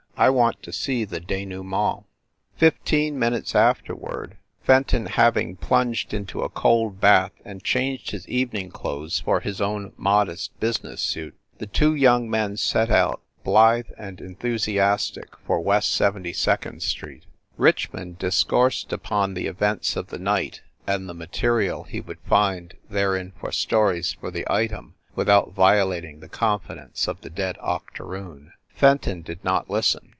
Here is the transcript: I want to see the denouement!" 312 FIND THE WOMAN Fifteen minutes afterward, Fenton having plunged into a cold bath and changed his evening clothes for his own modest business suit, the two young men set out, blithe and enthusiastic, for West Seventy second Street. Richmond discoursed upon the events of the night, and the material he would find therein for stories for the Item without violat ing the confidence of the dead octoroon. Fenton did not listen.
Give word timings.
I 0.17 0.29
want 0.29 0.61
to 0.63 0.71
see 0.71 1.03
the 1.03 1.19
denouement!" 1.19 2.03
312 2.59 2.59
FIND 2.59 2.59
THE 2.59 2.59
WOMAN 2.59 2.59
Fifteen 2.59 3.17
minutes 3.19 3.55
afterward, 3.55 4.37
Fenton 4.61 5.05
having 5.07 5.55
plunged 5.55 6.13
into 6.13 6.43
a 6.43 6.49
cold 6.49 6.99
bath 7.01 7.31
and 7.43 7.63
changed 7.63 8.11
his 8.11 8.27
evening 8.27 8.69
clothes 8.69 9.19
for 9.19 9.39
his 9.39 9.59
own 9.59 9.93
modest 9.97 10.59
business 10.59 11.01
suit, 11.01 11.33
the 11.57 11.65
two 11.65 11.95
young 11.95 12.29
men 12.29 12.55
set 12.55 12.91
out, 12.91 13.21
blithe 13.43 13.87
and 13.97 14.21
enthusiastic, 14.21 15.35
for 15.47 15.59
West 15.59 15.89
Seventy 15.91 16.33
second 16.33 16.83
Street. 16.83 17.25
Richmond 17.57 18.19
discoursed 18.19 18.93
upon 18.93 19.33
the 19.33 19.47
events 19.47 19.95
of 19.95 20.07
the 20.09 20.19
night, 20.19 20.61
and 20.85 21.09
the 21.09 21.15
material 21.15 21.81
he 21.85 21.99
would 21.99 22.19
find 22.29 22.75
therein 22.91 23.33
for 23.39 23.51
stories 23.51 24.13
for 24.13 24.29
the 24.29 24.45
Item 24.53 24.93
without 25.15 25.53
violat 25.55 26.05
ing 26.05 26.19
the 26.19 26.29
confidence 26.29 27.07
of 27.07 27.21
the 27.21 27.29
dead 27.31 27.57
octoroon. 27.59 28.51
Fenton 28.75 29.23
did 29.23 29.43
not 29.43 29.69
listen. 29.69 30.09